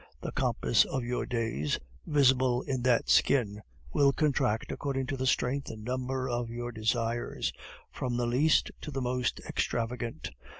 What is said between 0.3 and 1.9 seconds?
compass of your days,